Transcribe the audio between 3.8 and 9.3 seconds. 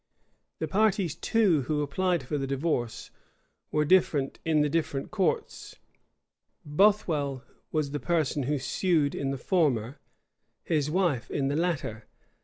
different in the different courts: Bothwell was the person who sued in